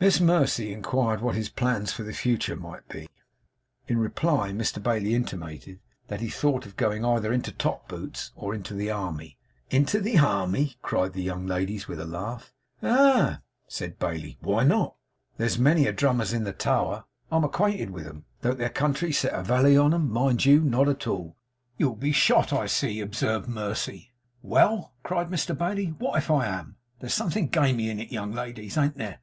Miss 0.00 0.18
Mercy 0.18 0.72
inquired 0.72 1.20
what 1.20 1.36
his 1.36 1.48
plans 1.48 1.92
for 1.92 2.02
the 2.02 2.12
future 2.12 2.56
might 2.56 2.88
be; 2.88 3.08
in 3.86 3.98
reply 3.98 4.48
to 4.48 4.52
whom 4.52 4.58
Mr 4.60 4.82
Bailey 4.82 5.14
intimated 5.14 5.78
that 6.08 6.20
he 6.20 6.28
thought 6.28 6.66
of 6.66 6.74
going 6.76 7.04
either 7.04 7.32
into 7.32 7.52
top 7.52 7.86
boots, 7.86 8.32
or 8.34 8.56
into 8.56 8.74
the 8.74 8.90
army. 8.90 9.38
'Into 9.70 10.00
the 10.00 10.18
army!' 10.18 10.74
cried 10.82 11.12
the 11.12 11.22
young 11.22 11.46
ladies, 11.46 11.86
with 11.86 12.00
a 12.00 12.04
laugh. 12.04 12.52
'Ah!' 12.82 13.40
said 13.68 14.00
Bailey, 14.00 14.36
'why 14.40 14.64
not? 14.64 14.96
There's 15.36 15.58
a 15.58 15.62
many 15.62 15.84
drummers 15.92 16.32
in 16.32 16.42
the 16.42 16.52
Tower. 16.52 17.04
I'm 17.30 17.44
acquainted 17.44 17.90
with 17.90 18.08
'em. 18.08 18.24
Don't 18.42 18.58
their 18.58 18.70
country 18.70 19.12
set 19.12 19.32
a 19.32 19.44
valley 19.44 19.76
on 19.78 19.94
'em, 19.94 20.10
mind 20.12 20.44
you! 20.44 20.60
Not 20.60 20.88
at 20.88 21.06
all!' 21.06 21.36
'You'll 21.76 21.94
be 21.94 22.10
shot, 22.10 22.52
I 22.52 22.66
see,' 22.66 22.98
observed 23.00 23.46
Mercy. 23.48 24.10
'Well!' 24.42 24.92
cried 25.04 25.28
Mr 25.28 25.56
Bailey, 25.56 25.92
'wot 26.00 26.18
if 26.18 26.32
I 26.32 26.46
am? 26.48 26.74
There's 26.98 27.14
something 27.14 27.46
gamey 27.46 27.88
in 27.90 28.00
it, 28.00 28.10
young 28.10 28.32
ladies, 28.32 28.76
an't 28.76 28.98
there? 28.98 29.20